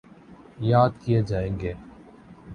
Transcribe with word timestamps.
یاد 0.61 0.91
کیے 1.01 1.21
جائیں 1.21 1.55
گے۔ 1.59 1.73